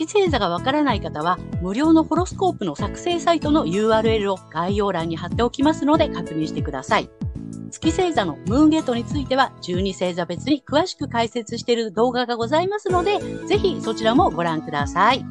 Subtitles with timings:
[0.00, 7.10] 月星座がわからない方は、無料のホロスコープの作成サイトの URL を概要欄に貼っておきますので確認してください。
[7.70, 15.22] 月星座のムーンゲートについては、12星座別に詳しく解説している動画がございますので、ぜひそちらもご覧ください。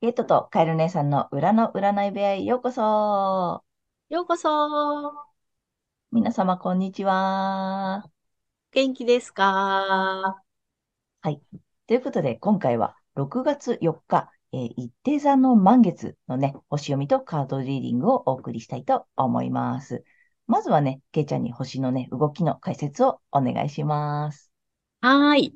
[0.00, 3.64] ゲートとカエル姉さんの裏の占い部屋へようこそ。
[4.08, 5.12] ようこそ。
[6.12, 8.04] 皆様、こんにちは。
[8.70, 10.40] 元気ですか？
[11.22, 11.40] はい。
[11.88, 20.04] ということで、今回は6月4日、えー、一定座の満月のね、星読みとカードリーディングをお送りしたいと思います。
[20.46, 24.50] まずはね、けいちゃんに星のね、動きの解説をお願いします。
[25.00, 25.54] はい。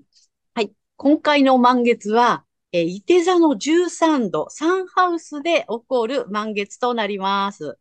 [0.55, 0.73] はい。
[0.97, 7.79] 今回の満月は、えー、伊手座の13度、サンハウスで起こる満月となります。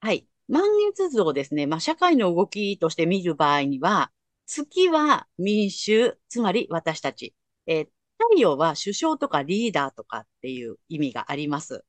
[0.00, 0.26] はい。
[0.48, 4.10] 満月図をですね、まあ、社会の動きとして見る場合には、
[4.46, 7.34] 月は民衆、つまり私たち。
[7.66, 7.88] えー、
[8.30, 11.84] 太陽は首相とかリーダーとかっていう意味があります。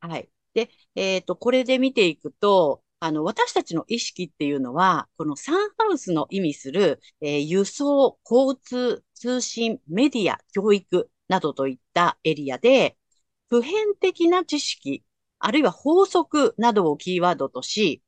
[0.00, 0.30] はい。
[0.54, 12.98] で、えっ、ー、と、これで見ていくと、あの、私たちの意識っていうのは、このサンハウスの意味する、えー、輸送、交通、通信、メディア、教育などといったエリアで、
[13.48, 15.04] 普遍的な知識、
[15.38, 18.02] あるいは法則などをキーワードとし、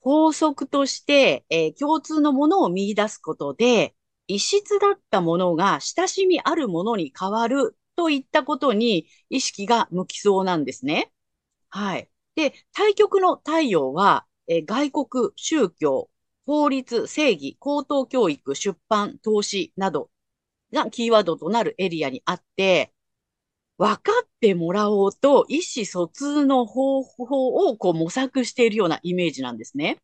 [0.00, 3.94] 法則として、えー、共通のものを見出すことで、
[4.26, 11.12] 異質だったものが親しみあるものに変わるといったことに意識が向きそうなんですね。
[11.70, 12.10] はい。
[12.36, 16.10] で、対極の太陽は、え外国、宗教、
[16.46, 20.10] 法律、正義、高等教育、出版、投資など
[20.72, 22.92] がキーワードとなるエリアにあって、
[23.78, 29.98] 分かってもらおうと意思疎通の方法をこう模索しているようなイメージなんですね。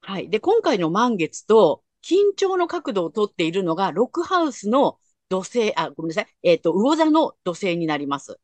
[0.00, 0.28] はい。
[0.30, 4.98] で、今回の満月と緊張の角度をとっているのが、ロックハウスの
[5.28, 6.26] 土星、あ、ごめんなさい。
[6.42, 8.40] えっ、ー、と、魚座の土星になります。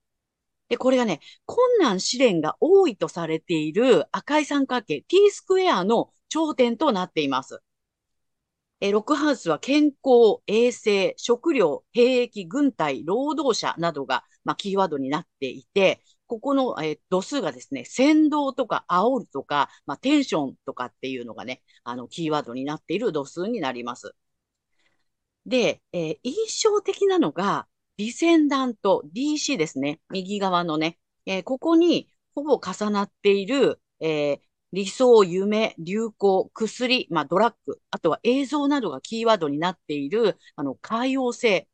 [0.69, 7.61] で、これがね、困難試練が多いとされている赤い三角形 T スクエアの頂点となっています。
[8.81, 24.15] えロックハウスは健康、衛生、食料、兵役、軍隊、労働者などが、まあ、キーワードになっていて、ここの、えー、度数がですね、先導とか煽るとか、まあ、テンションとかっていうのがね、あの、キーワードになっている度数になります。
[25.47, 30.01] で、えー、印象的なのが、ディセンダント DC ですね。
[30.11, 34.41] 右側のね、えー、ここにほぼ重なっている、え、
[34.73, 41.69] 理想、夢、流行、薬、まあ、ドラッグ、あとは映像などがキーワードになっている、あの、海洋性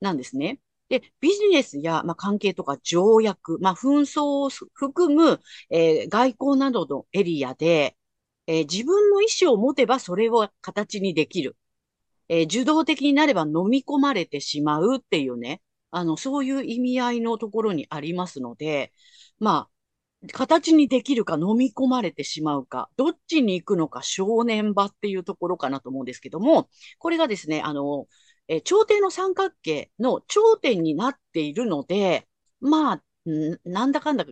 [0.00, 0.60] なんですね。
[0.88, 5.40] で、ビジネスや、まあ、関係とか条約、まあ、紛争を含む、
[5.70, 7.96] えー、外交などのエリアで、
[8.46, 11.56] えー、自分の意思を持てばそれを形にできる。
[12.28, 18.92] えー、受動的になれば飲み込まれてしまうっていうね、あの、そういう意味合いのところにありますので、
[19.38, 19.74] まあ、
[20.32, 26.68] 形にできるか飲み込まれてしまうか、どっちに行くのか正念場っていうところかなと思うんですけども、
[26.98, 28.06] これがですね、あの、
[28.48, 32.28] えー、頂点の三角形の頂点になっているので、
[32.60, 33.02] まあ、
[33.64, 34.24] なんだかんだ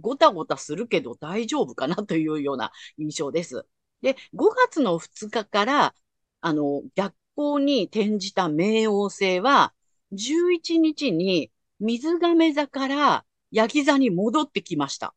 [0.00, 3.66] ごたごたするけど大丈夫かなというような印象です。
[4.02, 5.94] で、5月の2日から、
[6.40, 9.74] あの、逆光に転じた冥王星は、
[10.12, 15.14] 11日に水亀座からヤギ座に戻ってきました。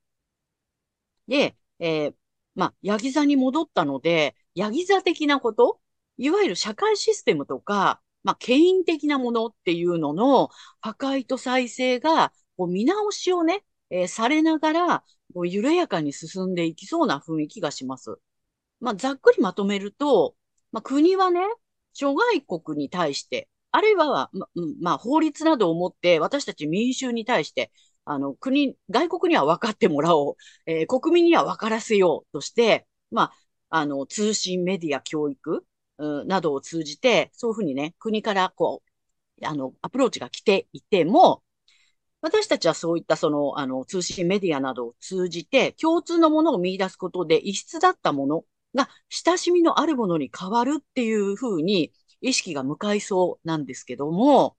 [1.28, 2.16] で、えー、
[2.56, 5.80] まあ、ヤギ座に戻ったので、ヤギ座的なこと、
[6.18, 10.50] いわゆる社会システムとか、まあ、権威的なものっていうのの
[10.81, 15.03] 破壊と再生が、こう見直しをね、えー、されながら、
[15.34, 18.17] こう緩やかに進んでいきそうな雰囲気がします。
[18.79, 20.35] まあ、ざっくりまとめると、
[20.72, 21.41] まあ、国はね、
[21.93, 24.47] 諸外国に対して、あるいは、ま、
[24.81, 27.72] まあ、法律などをもって私たち民衆に対して、
[28.05, 30.35] あの、国、外国には分かってもらおう、
[30.66, 33.34] えー、国民には分からせようとして、まあ、
[33.70, 35.66] あの、通信、メディア、教育、
[35.97, 38.84] などを通じて、そういうふうにね、国からこ
[39.41, 41.43] う、あの、アプローチが来ていても、
[42.22, 51.91] 私たちはそういったその、あの、通信メディアなどを通じて、共通のものを見出すことで、異質だったものが、親しみのあるものに変わるっていうふうに、
[52.22, 54.55] 意識が向かいそうなんですけども、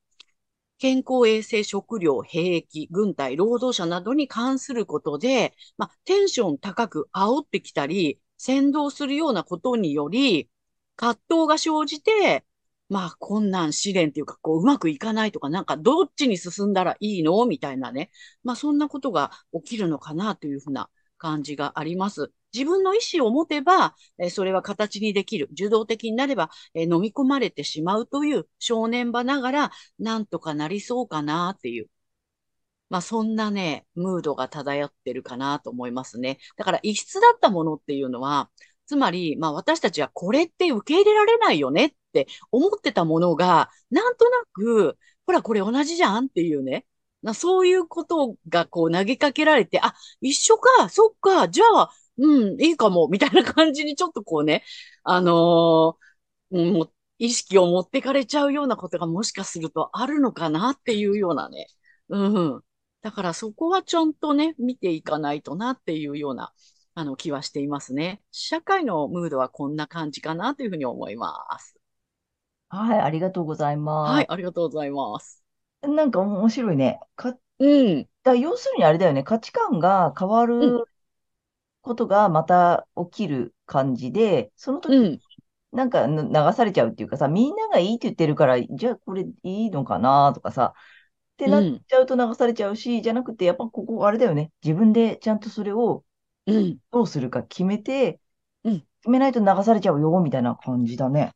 [0.79, 10.51] 健康衛生、食料、兵役、軍隊、労働者などに関することで、まあ、テンション高く煽ってきたり、先導するようなことにより、
[10.97, 12.45] 葛藤が生じて、
[12.89, 17.45] まあ、困難試練っていうか、こう、うまくいかないとか、なんか、どっちに進んだらいいの？
[17.47, 18.11] みたいなね。
[18.43, 22.31] まあ、そんなことが起きるのかなというふうな感じがあります。
[22.53, 25.49] 自分の意思を持てば、えそれは形にできる。
[25.53, 31.89] 受動的になれば、え飲み込まれてしまうという正念場ながら、なんとかなりそうかなっていう。
[32.91, 36.39] まあそんなね、ムードが漂ってるかなと思いますね。
[36.57, 38.51] だから異質だったものっていうのは、
[38.87, 46.87] つまり、まあ私たちはこれって受け入れられないよねって思ってたものが、なんとなく、ほらこれ同じじゃんっていうね。
[47.35, 54.63] そういうことがこう投げかけられて、あ、一緒か、そっか、じゃあ、うん、いいかも、みたいな感じにちょっとこうね、
[55.05, 61.69] あのー、も意識を持ってかれちゃうようなことがもしかするとあるのかなっていうようなね。
[62.09, 62.29] う
[62.59, 62.63] ん。
[63.03, 66.53] だからそこはちゃんとね、見ていかないとなっていうような、
[66.95, 68.23] あの気はしていますね。
[68.31, 71.77] 社会のムードはこんな感じかなというふうに思います。
[72.69, 74.13] はい、ありがとうございます。
[74.13, 75.45] はい、ありがとうございます。
[75.83, 77.01] なんか面白いね。
[77.17, 78.09] か、うん。
[78.23, 79.23] だ要するにあれだよね。
[79.23, 80.85] 価値観が変わる
[81.83, 85.21] ことがまた起きる感じで、その時に
[85.73, 90.75] なんか流されちゃうっていうかさ、みんながいいって言ってるから、じゃあこれいいのかなとかさ、
[91.35, 94.53] ってなっちゃうと流されちゃうし、じゃなくて、やっぱここあれだよね。
[94.63, 96.05] 自分でちゃんとそれを
[96.93, 98.21] どうするか決めて、
[98.65, 98.81] うん。
[99.01, 101.33] 決めないと流されちゃうよ、みたいな感じだね。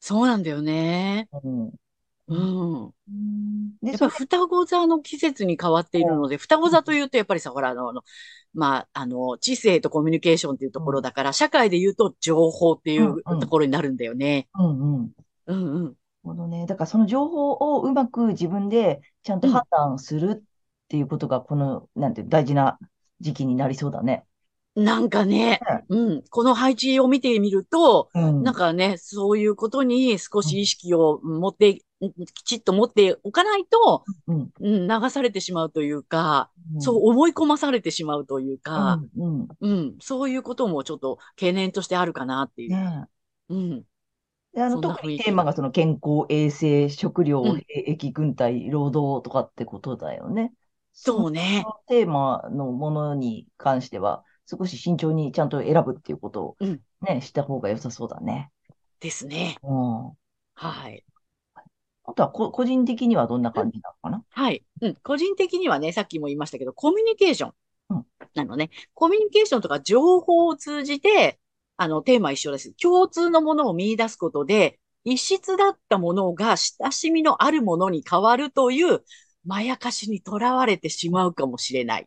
[0.00, 1.28] そうなんだよね。
[1.32, 1.72] うん。
[2.28, 2.90] うん。
[3.82, 8.02] で、やっぱ双子座の季節に変わっているので、双子座というと、やっぱりさ、ほら、あの、
[8.52, 14.48] まあ、あの、知性とコミュニケーションっていうところだから、社会で言うと情報っていうところになるんだよね。
[14.54, 15.12] うんうん。
[15.46, 15.94] うんうん。
[16.24, 16.66] ほどね。
[16.66, 20.42] だからその情報をうまく自分でちゃんと判断するっ
[20.88, 22.78] ていうことが、この、なんて大事な
[23.20, 24.24] 時期になりそうだね。
[24.76, 25.58] なんかね、
[25.88, 39.00] うん、この配置を見てみると、うん、なんかね、そういうことに少し意識を持って、うん、きちっと持っておかないと、うん、流されてしまうというか、そう思い込まされてしまうというか、
[39.60, 42.70] うんそういうこともちょっと懸念としてあるかなっていう。
[42.70, 43.04] ね、
[43.48, 43.82] うん。
[44.58, 50.52] あの特にテーマがその健康、衛生、食料、兵役、軍隊、労働とかってことだよね。
[50.92, 51.64] そうね。
[51.88, 58.50] テーマのものに関しては、少し慎重にちゃんと選ぶっていうことをね、うん、した方が良さそうだね。
[59.00, 59.56] ですね。
[59.62, 60.12] うん。
[60.54, 61.04] はい。
[62.04, 64.64] あとはこ、個人的にはどんな感じなのかな、はい。
[64.80, 64.94] うん。
[65.02, 67.52] 個人的にはね、さっきも言いましたけど、コミュニケーション。
[67.90, 68.06] うん。
[68.34, 68.70] なのね。
[68.94, 71.38] コミュニケーションとか情報を通じて、
[71.76, 72.72] あの、テーマ一緒です。
[72.74, 79.04] 共通のものを見出すことで、異質だったものが親しみのあるものに変わるという、
[79.44, 82.02] まやかしにとらわれてしまうかもしれない。
[82.02, 82.06] っ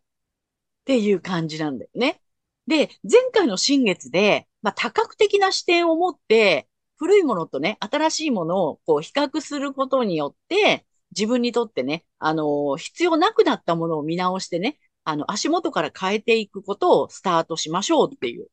[0.85, 2.21] ていう感じなんだよね。
[2.69, 10.86] で、前回の新月で、まあ、多角的な視点を持って、古いものとね、新しいものをこう比較することによって、
[11.18, 18.48] 自分にとってね、あのー、必要なくなったものを見直してね、あの、足元から変えていくことをスタートしましょうっていう、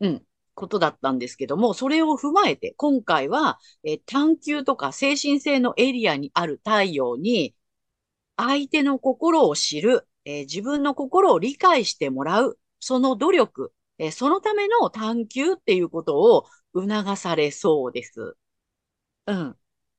[0.00, 0.22] うん、
[0.54, 7.56] ことだったんですけども、それを踏まえて、今回は、え探求とか精神性のエリアにある太陽に、
[8.36, 18.36] 相手の心を知る、えー、自分の心を理解してもらう、その努力、えそのための探求っていうことを促されそうです。
[19.26, 19.56] うん。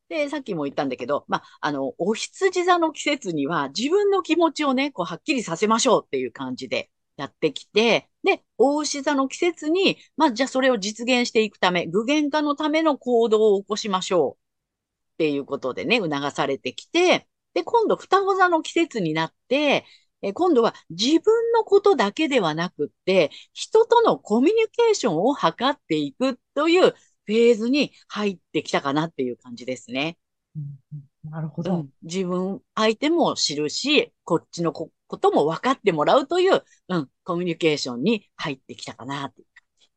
[0.09, 19.85] で、さっきも言ったんだけど、まあ、の、お羊座の季節には自分の気持ちをね、こう、はっきりさせましょうっていう感じでやってきて、で、大牛座の季節に、まあ、じゃあそれを実現していくため、具現化のための行動を起こしましょうっていうことでね、促されてきて、で、今度、双子座の季節になって、
[20.25, 30.17] え今度は自分のことだけではなくって、人とのコミュニケーションを図っていくというフェーズに入ってきたかなっていう感じですね。
[30.55, 34.89] うん、なるほど、うん、自分、相手も知るし、こっちのこ
[35.19, 39.89] とも分かってもらうという、うん、コミュニケーションに入ってきたかなっていう感じ。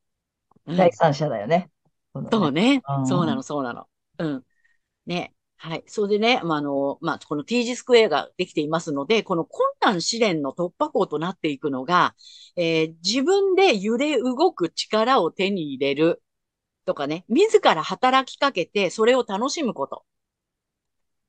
[0.66, 1.70] うん、第三者だよね。
[2.30, 2.82] そうね。
[3.06, 3.86] そうなの、そうなの。
[4.18, 4.44] うん。
[5.06, 5.32] ね。
[5.60, 5.82] はい。
[5.86, 12.14] それでね、まあ、あの、まあ、この T 字スクエアができていますので、この困難試練の突破口となっていくのが、
[12.56, 16.22] えー、自分で揺れ動く力を手に入れる
[16.86, 20.04] とかね、自ら働きかけてそれを楽しむこと。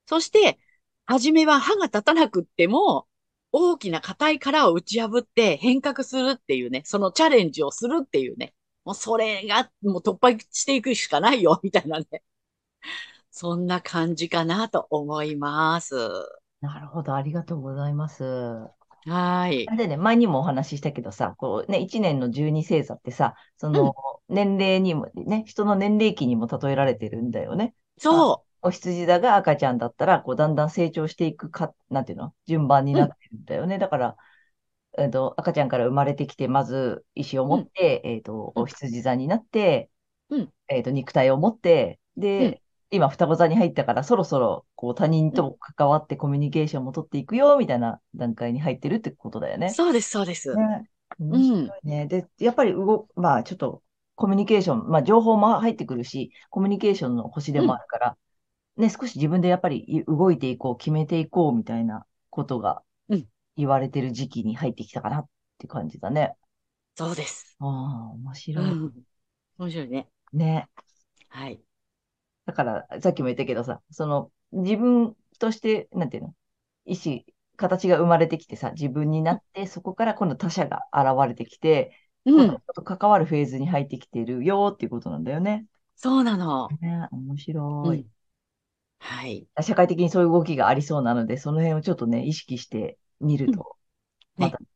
[0.07, 0.59] そして、
[1.05, 3.07] はじめは歯が立たなくっても、
[3.51, 8.53] 大きな硬い殻を打ち破って変革するっていうね、そのチャレンジをするっていうね、
[8.85, 12.23] もうそれがもう突破していくしかないよ、みたいなね。
[13.39, 15.95] そんな感じかなと思います。
[16.59, 17.15] なるほど。
[17.15, 18.25] ありがとうございます。
[19.05, 19.65] はい。
[19.77, 23.95] でね、前にもお話ししたけどさ、こうね、1年の十二星座ってさ、その、
[24.27, 27.73] うん、年齢にも、ね、人の年齢期にも例えられてるんだよね。
[27.99, 32.95] あ、そお羊座が赤ちゃんだったら、こう、だんだん成長していくか、なんていうの順番にう。
[32.95, 33.77] うん、なってるんだよね。
[33.77, 34.17] だから、
[34.97, 39.89] えっと、赤ちゃんから生まれてきて、まず意思をうん、持って、えっと、おうん、羊座になって、
[40.29, 45.47] うん、えっと、肉体を持って、うん、で、今双子座に入ったから、そろそろ、こう、他人うん。
[45.47, 49.77] と関わってコミュニケーションも取っていくよ、みたいな段階に入ってるってことだよね。
[49.77, 50.59] そうです、そうです。
[50.59, 50.85] ね。
[51.19, 51.75] 面うん。
[51.85, 53.83] で、やっぱり動、まあ、ちょっと、
[54.15, 58.17] コミュニケーション、まあ、情報も入ってくるし、コミュニケーションの星でうん、もあるから、
[58.77, 63.27] ね、少し自分でやっぱり動いていこう、決めていこう、みたいなことがうん。
[63.57, 65.29] 言われてる時期に入ってきたかなっ
[65.59, 66.35] て感じだね。
[66.95, 67.59] そうです。
[67.59, 68.83] ああ、面白い。
[68.85, 69.05] うん。
[69.57, 70.09] 面白いね。
[70.33, 70.67] ね。
[71.29, 71.61] はい。
[72.49, 76.35] だから、さっきも言ったけどさ、その、自分として、なんていうの、
[76.85, 77.23] 意思、
[77.57, 81.93] 形が生まれてきてさ、自分になって、そこから今度他者が現れてきて、
[82.25, 82.61] うん。
[82.65, 85.67] 人と関わるフェーズに入ってきてるよっていうことなんだよね。
[85.95, 86.75] そうなの。
[86.81, 87.99] ね、面白い。
[87.99, 88.09] うん。
[88.99, 89.47] はい。
[89.61, 93.55] 社会的にそういう動きがありそうなので、その辺をちょっとね、意識してみるうん。
[93.57, 93.77] と、
[94.37, 94.68] またね。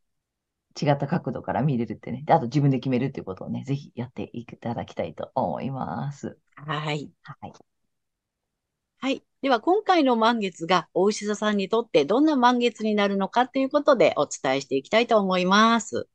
[0.81, 2.23] 違った角度から見れるってね。
[2.25, 6.37] で、あと自分で決めるっていうことをね、ぜひやっていただきたいと思います。
[6.55, 7.11] はい。
[7.23, 7.53] はい。
[8.99, 9.23] はい。
[9.41, 16.07] では、今回の満月がお牛座さんにとってどんな満月になるのかということでお伝えしていきたいと思います。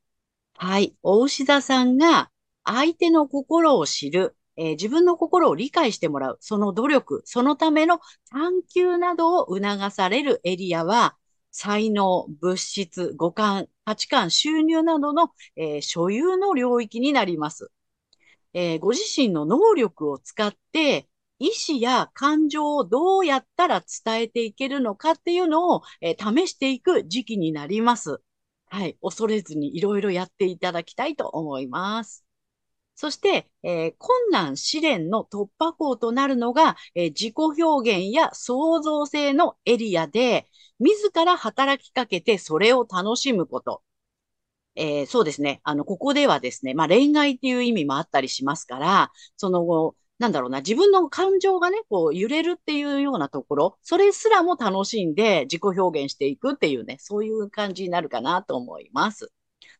[0.55, 0.95] はい。
[1.03, 2.31] お牛座さんが
[2.65, 8.01] 相手の心を知る、えー自分の心を理解してもらう、その努力、そのための
[8.31, 11.17] 探求などを促されるエリアは、
[11.51, 17.71] 才能、物質、五感、価値観、収入などの、えー所有の領域になります。
[18.53, 28.21] えーご自身の能力を使って、意思や感情をどうやったら伝えていけるのかっていうのを、えー試していく時期になります。
[28.67, 28.97] はい。
[29.01, 32.25] 恐れずにいろいろやっていただきたいと思います。
[32.99, 40.47] そして、えー困難試練の突破口となるのが、えー自己表現や創造性のエリアで、
[40.79, 43.81] 自ら働きかけてそれを楽しむこと。
[44.75, 45.61] えーそうですね。
[45.63, 59.31] あの、ここではですね、まあ恋愛っていう意味もあったりしますから、その後、なんだろうな、自分の感情がね、こう揺れるっていうようなところ、それすらも楽しんで自己表現していくっていうね、そういう感じになるかなと思います。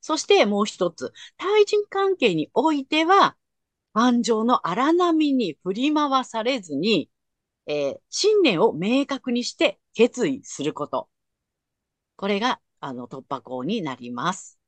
[0.02, 3.38] そしてもう一つ、対人関係においては、
[3.94, 7.10] 感情の荒波に振り回されずに、
[7.68, 11.10] えー信念を明確にして決意すること。
[12.16, 14.60] これが、あの、突破口になります。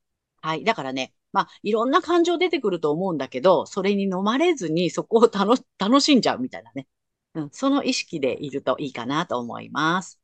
[0.41, 0.63] はい。
[0.63, 6.87] だからね、まあ、いろんな感情出てくると思うんだけど、それに飲まれずにそこを楽し、楽しんじゃうみたいなね。
[7.35, 10.19] うん、その意識でいるといいかなと思います。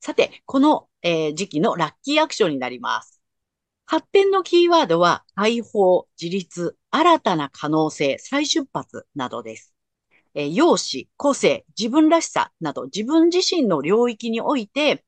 [0.00, 3.21] さて、この、えー時期のラッキーアクションになります。
[3.86, 9.72] 発展のキーワードは、解放、自立、新たな可能性、再出発などです。
[10.34, 15.04] えー容姿、個性、自分らしさなど自分自身の領域において、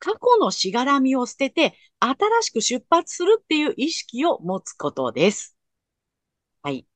[0.00, 5.56] 過去のしがらみを捨てて、新しく出発するっていう意識を持つことです。
[6.62, 6.86] はい。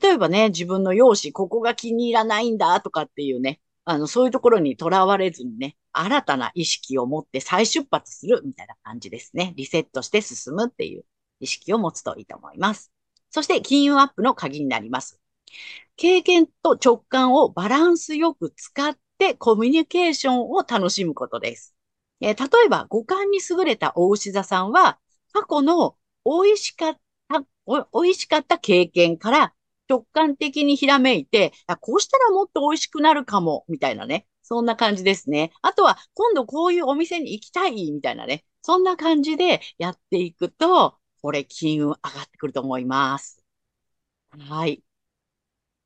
[0.00, 9.54] 例えばね、自分の容姿、ここが気に入らないんだとかっていうね、あの、そういうところにとらわれずにね、新たな意識を持って再出発するみたいな感じですね。
[9.56, 11.04] リセットして進むっていう
[11.38, 12.92] 意識を持つといいと思います。
[13.30, 15.20] そして、金運アップの鍵になります。
[15.96, 21.74] 経験と直感をバランスよく使ってコミュニケーションを楽しむことです。
[22.20, 24.98] えー例えば、五感に優れた大牛座さんは、
[25.32, 29.54] 過去の美味しかった、美味しかった経験から
[29.88, 34.26] 直感的にひらめいて、こうしたらもっと美味しくなるかも、みたいなね。
[34.42, 35.52] そんな感じですね。
[35.62, 38.44] あとは、今度こういうお店に行きたい、みたいなね。
[38.62, 43.44] そんな感じでやっていくと、これ金運上がってくると思います。
[44.30, 44.82] はい。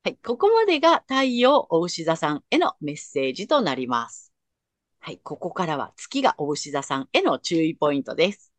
[0.03, 0.17] はい。
[0.17, 4.33] ここまでが太陽お牛座さんへのメッセージとなります。
[4.99, 5.19] はい。
[5.19, 8.51] ここからは月がお牛座さんへの注意ポイントです。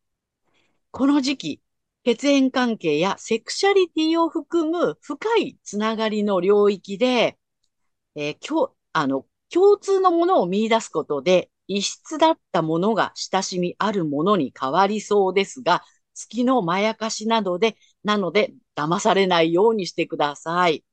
[0.92, 1.61] この時期、
[2.04, 7.38] 血縁関係やセクシャリティを含む深いつながりの領域で、
[8.16, 20.84] えー、今日、あの、共通のものを見出すことで、異質だったものが親しみあるものに変わりそうですが、月のまやかしなどで、なので、騙されないようにしてください。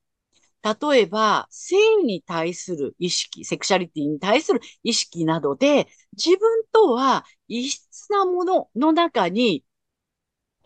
[0.61, 9.63] 例えば、性に対する意識、セクシャリティに対する意識などで、自分とは異質なものの中に、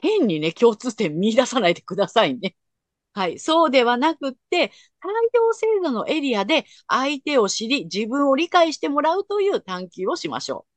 [0.03, 2.55] 変にね、共通点見出さないでくださいね。
[3.13, 3.39] はい。
[3.39, 4.69] そうではなくって、
[4.99, 10.67] 太陽星座のエリアで相手を知り、自分を理解してもらうという探求をしましょ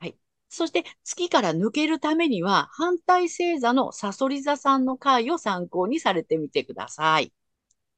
[0.00, 0.04] う。
[0.06, 0.18] はい。
[0.48, 7.32] そして、月から抜けるためには、反対星座のサソリ座さんの回を参考にされてみてください。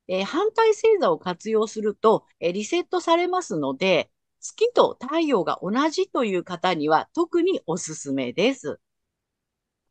[0.09, 8.79] えー反対星座を活用すると、えーリセットされますので、月と太陽が同じという方には特におすすめです。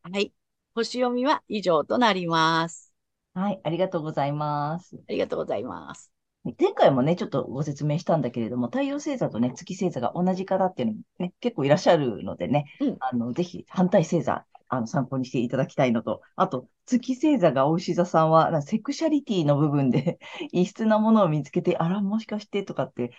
[0.04, 0.34] はい。
[0.76, 2.94] 星読みは以上となります。
[3.34, 4.98] はい、ありがとうございます。
[5.08, 6.12] ありがとうございます。
[6.60, 20.18] 前回もね、ちょっとご説明したんだけれども、太陽星座とね、月星座が同じ方っていうのもね、結構いらっしゃるのでね、うんあの、ぜひ反対星座、あの、参考にしていただきたいのと、あと、月星座がお牛座さんは、なセクシャリティの部分で
[20.52, 23.12] 異質なものを見つけて、あら、もしかしてとかって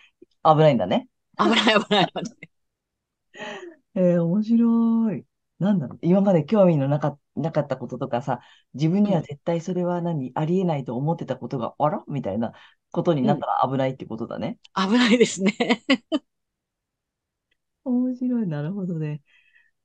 [0.42, 1.08] 危ないんだね。
[1.38, 2.50] 危ない危ない危ない。
[3.94, 5.24] えー、面白い。
[5.60, 5.98] なんだろう。
[6.02, 8.40] 今まで興味のなか、なかったこととかさ、
[8.74, 12.02] 自分にはうん絶対それは何、ありえないと思ってたことが、あら？
[12.08, 12.52] みたいな
[12.92, 14.58] ことになったら危ないってことだね。
[14.74, 15.54] 危ないですね。
[17.84, 18.46] 面白い。
[18.46, 19.22] なるほどね。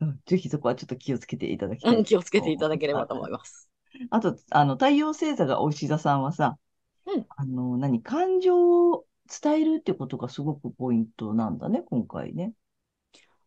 [0.01, 1.97] うんぜひそこはちょっと気をつけていただきたい。
[1.97, 3.69] うん、気をつけていただければと思います。
[4.09, 6.57] あと、あの、太陽星座がお牛座さんはさ、
[7.05, 9.05] うんあの、何、感情を
[9.43, 12.53] 伝えるってことがすごくポイントなんだね、今回ね。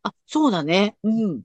[0.02, 0.96] あ、そうだね。
[1.02, 1.42] うん。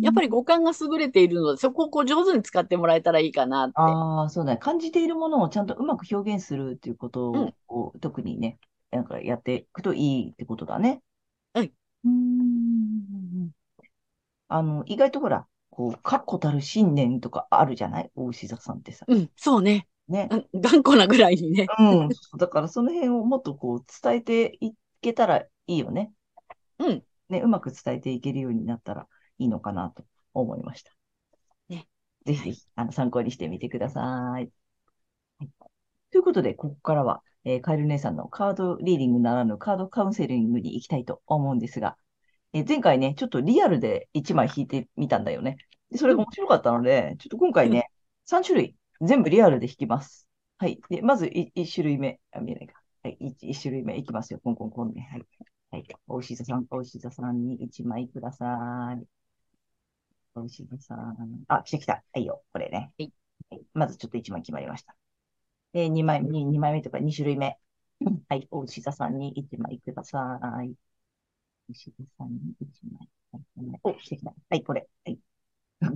[0.00, 3.74] やっぱり、り五感が優れているので、そこをこう上手に使ってもらえたらいいかなって。
[3.76, 4.58] ああ、そうだね。
[4.58, 8.58] 感じているものをちゃんとうまく表現するっていうことうんを、特にね、
[8.90, 11.02] なんかやっていくといいってことだね。
[11.54, 11.72] うん
[12.04, 13.50] うーん。
[14.48, 18.10] あの、意外とほら、こう、確固たる信念とかあるじゃない？
[18.16, 19.04] 大牛座さんってさ。
[19.06, 19.86] うん、そうね。
[20.08, 20.28] ね。
[20.30, 21.66] うん頑固なぐらいにね。
[21.78, 22.08] うん。
[22.38, 26.12] だからその辺をもっとこう伝えていけたらいいよね。
[26.78, 27.02] うん。
[27.28, 29.06] ね、うまく伝えていけるようになったら
[29.40, 30.04] いいのかなと
[30.34, 30.92] 思いました。
[31.68, 31.88] ね。
[32.26, 34.04] ぜひぜひ、あの、参考にしてみてください。
[34.04, 34.50] はい
[36.12, 41.96] ということで、ここからは、えーカエル姉さんのカードリーディングならぬカードカウンセリングに行きたいと思うんですが、
[42.52, 45.56] えー前回ね、ちょっとリアルで1枚引いてみたんだよね。
[45.90, 47.90] で、それが面白かったので、ちょっと今回ね、
[48.24, 50.28] 3種類全部リアルで引きます。
[50.58, 50.80] はい。
[50.90, 52.82] で、まず1種類目、あ、見えないか。
[53.02, 53.16] はい。
[53.20, 54.40] 1, 種類目いきますよ。
[54.42, 55.08] コンコンコンね。
[55.10, 55.26] はい。
[55.70, 55.84] はい。
[56.06, 59.19] お牛座さん、お牛座さんに1枚ください。
[60.40, 61.44] お牛座さん。
[61.48, 62.04] あ、来た来た。
[62.12, 62.42] はいよ。
[62.52, 62.92] これね。
[62.98, 63.12] はい
[63.50, 63.62] はい。
[63.74, 64.96] まずちょっと1枚決まりました。
[65.72, 67.58] で、2枚目、2枚目とか2種類目。
[68.28, 68.48] はい。
[68.50, 70.74] お牛座さんに1枚ください。
[71.68, 73.08] お牛座さんに1枚。
[73.32, 74.34] はいお、来た来た。
[74.50, 74.88] はい、これ。
[75.04, 75.18] はい。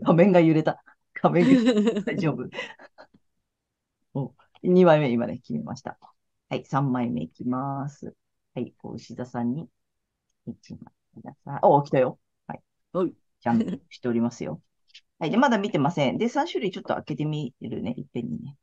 [0.02, 0.82] 画面が揺れた。
[1.14, 2.48] 画面が大丈夫。
[4.14, 5.98] お、2枚目今ね、決めました。
[6.48, 8.14] はい、3枚目いきます。
[8.54, 9.68] はい、こう牛座さんに
[10.46, 11.60] 1枚ください。
[11.62, 12.18] お、来たよ。
[12.46, 12.62] はい。
[12.92, 14.62] おいちゃんとしておりますよ。
[15.20, 16.16] はい、で、まだ見てません。
[16.16, 17.94] で、3種類ちょっと開けてみるね。
[17.96, 18.56] いっぺんにね。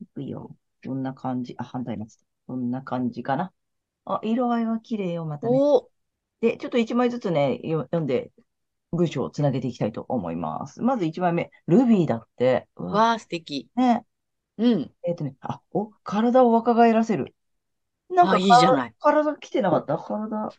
[0.00, 0.56] いくよ。
[0.82, 1.54] どんな感じ？
[1.58, 2.24] あ、反対ます。
[2.48, 3.52] どんな感じかな？
[4.06, 5.58] あ、色合いは綺麗よ、またね。
[5.58, 5.90] お
[6.40, 8.32] で、ちょっと1枚ずつね、よ読んで、
[8.92, 10.80] 文章をつなげていきたいと思います。
[10.80, 11.50] まず1枚目。
[11.66, 12.68] ルビーだって。
[12.76, 13.68] うわわあ、素敵。
[13.76, 14.06] ね。
[14.56, 14.94] うん。
[15.02, 17.34] えっとね、あ、お、体を若返らせる。
[18.08, 19.98] なんかあいいじゃない体、体来てなかった？
[19.98, 20.50] 体、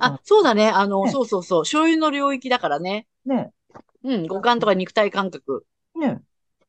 [0.00, 0.68] あ、そうだね。
[0.68, 1.62] あの、ねそうそうそう。
[1.62, 3.06] 醤油の領域だからね。
[3.26, 3.52] たね
[4.02, 4.26] うん。
[4.26, 5.66] 五感とか肉体感覚。
[5.94, 6.20] ね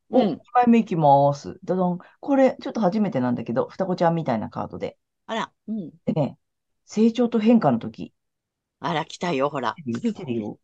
[0.09, 1.59] お、うん2枚目いきます。
[1.63, 1.97] だだん。
[2.19, 4.97] これ、ちょっと初めてなんだけど、双子ちゃんみたいなカードで。
[5.25, 5.91] あら、うん。
[6.05, 6.37] でね、
[6.85, 8.13] 成長と変化の時。
[8.79, 9.75] あら、来たよ、ほら。
[9.75, 10.59] 来てるよ。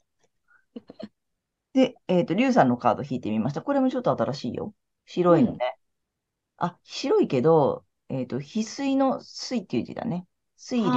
[1.73, 3.61] で、えっと、リュウさんのカード引いてみました。
[3.61, 4.73] これもちょっと新しいよ。
[5.05, 5.77] 白いのね。
[6.57, 10.27] あ、白いけど、えっと、翡翠の水っていう字だね。
[10.57, 10.89] 水流。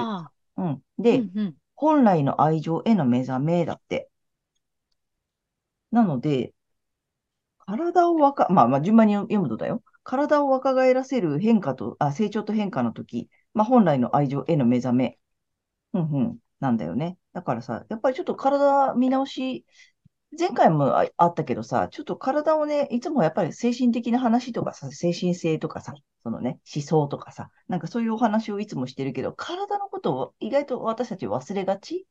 [0.56, 0.72] あうん。
[0.72, 1.02] あ。
[1.02, 1.56] で、うんうん。
[1.76, 4.10] 本来の愛情への目覚めだって。
[5.90, 6.52] なので、
[7.58, 9.82] 体を若、まあまあ順番に読むとだよ。
[10.02, 15.18] 体を若返らせる変化と、あ、成長と変化の時、まあ本来の愛情への目覚め。
[15.94, 16.38] うんうん。
[16.60, 17.18] なんだよね。
[17.32, 19.66] だからさ、やっぱりちょっと体見直し、
[20.38, 32.06] 前回もああったけどさ、ちょっと体をね、いつもやっぱり精神的な話とかさ、精神性とかさ、そのね、思想とかさ、なんかそういうお話をいつもしてるけど、体のことを意外と私たち忘れがち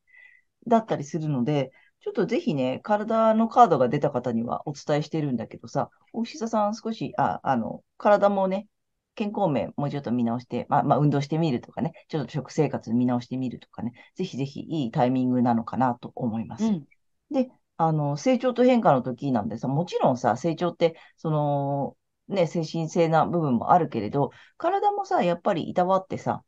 [0.66, 8.68] だったりするので、ちょっとぜひね、体のカードが出た方にはお伝えしてるんだけどさ、お牛座さん少し、あ、あの、体もね、
[9.14, 16.64] 健康面もうちょっと見直して、まあ、まあ、運動してみるとかね、ちょっと食生活見直してみるとかね、ぜひぜひいいタイミングなのかなと思います。
[16.64, 16.84] うん。
[17.30, 21.96] で、あの、成長と変化の時なんでさ、もちろんさ、成長って、その、
[22.28, 26.44] ね、精神性な部分もあるけれど、体もさ、やっぱりいたわってさ、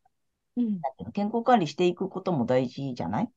[0.55, 0.81] うん。
[1.13, 3.29] 健康管理していくことも大事じゃない？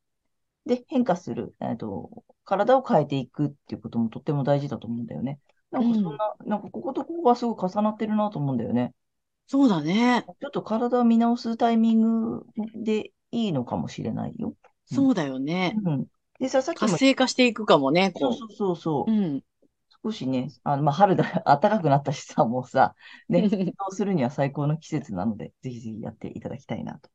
[0.66, 5.40] で、変化する、えっと、体を変えていくっていうこともとっても大事だと思うんだよね。
[5.70, 8.94] なんかそんな、なんかこことここがすごい重なってるなと思うんだよね。
[9.46, 10.24] そうだね。
[10.40, 14.54] ちょっと体を見直すタイミングでいいのかもしれないよ。
[14.86, 15.74] そうだよね。
[15.84, 16.06] うん。
[16.40, 19.12] でさ、さっきも活性化していくかもね、そうそうそうそう。
[19.12, 19.44] うん。
[20.02, 22.94] 少しね、あの、まあ、春だ、 暖かくなったしさ、もうさ、
[23.28, 27.10] ね、運動するには最高の季節なので、ぜひぜひやっていただきたいなと。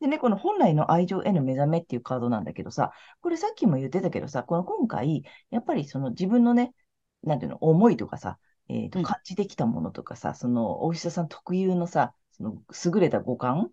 [0.00, 6.74] でね、この本来の愛情への目覚めっていうカードなんだけどさ、これさっきも言ってたけどさ、この今回、やっぱりその自分のね、
[7.22, 13.70] なんていうの、思いとかさ、えっ、と、感じてきたものとかさ、その、お医者さん特有のさ、その、優れた五感、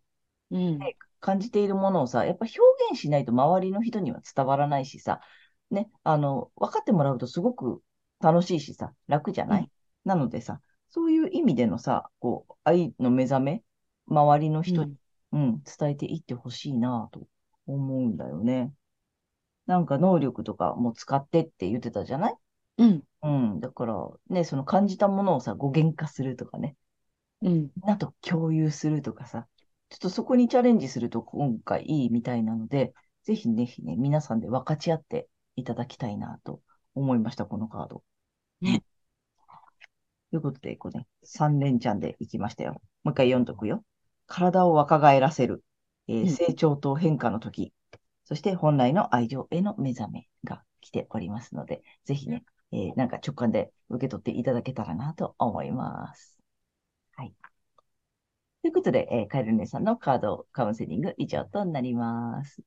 [0.52, 0.80] うん、
[1.20, 2.60] 感じているものをさ、やっぱ表
[2.92, 5.22] 現しないと周りの人には伝わらないしさ、
[5.72, 7.82] ね、あの、分かってもらうとすごく
[8.20, 9.70] 楽しいしさ、楽じゃない、うん、
[10.06, 13.64] なのでさ、そういう意味でのさ、こう、愛の目覚め、
[14.08, 14.96] 周りの人に、
[15.32, 17.22] うん、うん、伝えていってほしいなと
[17.68, 18.74] 思うんだよね。
[19.68, 22.36] なんか能力とかも使ってって言ってたじゃない？
[22.80, 23.04] うん。
[23.22, 23.60] うん。
[23.60, 26.76] だから、ね、その感じたものをさ、語源化するとかね。
[27.44, 27.70] うん。
[27.84, 29.46] なと共有するとかさ。
[29.90, 36.62] ちょっとそこにチャレンジすると今回いいみたいなので、ぜひぜひね、皆さんで分かち合っていただきたいなと
[36.96, 38.04] 思いました、このカード。
[38.62, 38.84] ね。
[40.30, 42.82] ということで、こうね、3連チャンでいきましたよ。
[43.04, 43.84] もう一回読んどくよ。
[44.28, 45.64] 体を若返らせる、
[46.08, 56.38] えー、成長と変化の時、うん、そして本来の愛情への目覚めが来ておりますので、ぜひね、えー、なんか直感で受け取っていただけたらなと思います。
[57.16, 57.34] はい。
[58.62, 62.62] ということで、えー、カエル姉さんのカードカウンセリング以上となります。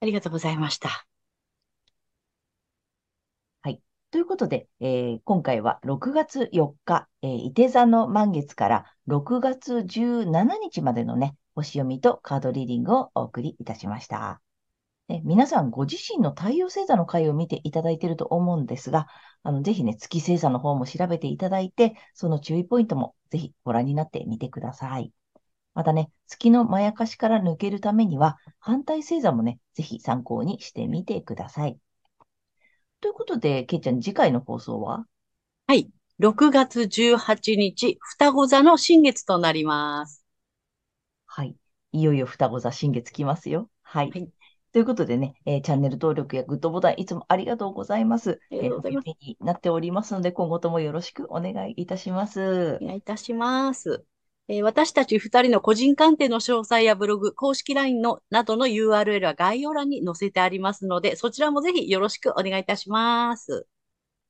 [0.00, 1.06] ありがとうございました。
[3.62, 3.80] はい。
[4.10, 14.40] ということで、えー、今回は6月4日、えー、伊手座の満月から6月17日までのね、星読みとカードリーディングをお送りいたしました。
[15.08, 19.06] ね、皆さんご自身の太陽星座の回を見ていただいていると思うんですが、
[19.42, 25.12] あの、ぜひね、月星座の方も調べていただいて、その注意ポイントもぜひご覧になってみてください。
[25.78, 31.78] またね、月のまやかしから抜けるためには、反対星座もね、ぜひ参考にしてみてください。
[33.00, 35.06] ということで、けいちゃん、次回の放送は？
[35.68, 35.88] はい。
[36.18, 40.26] 6月18日、双子座の新月となります。
[41.26, 41.54] はい。
[41.92, 43.70] いよいよ双子座新月来ますよ。
[43.82, 44.10] はい。
[44.10, 44.28] はい
[44.72, 48.40] ということでね、えー、チャンネル登録やグッドボタンいつもありがとうございます。
[48.50, 52.78] えー、励みになっておりますので、今後ともよろしくお願いいたします。
[52.82, 54.04] お願いいたします。
[54.48, 63.66] えー、私たち二人の個人鑑定の詳細やブログ、公式 LINE のなどの URL は概要欄に載せてありますので、そちらもぜひよろしくお願いいたします。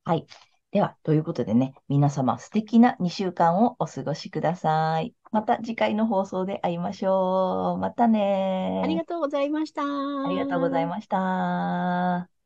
[0.05, 0.27] はい。
[0.71, 5.15] では、ということでね、皆様素敵な2週間をお過ごしください。
[5.31, 7.79] また次回の放送で会いましょう。
[7.79, 8.83] またね。
[8.85, 9.83] ありがとうございました。
[9.83, 12.38] ありがとうございました。